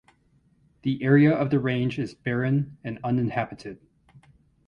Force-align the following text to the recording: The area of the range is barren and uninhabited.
The 0.81 1.03
area 1.03 1.31
of 1.31 1.51
the 1.51 1.59
range 1.59 1.99
is 1.99 2.15
barren 2.15 2.75
and 2.83 2.97
uninhabited. 3.03 3.77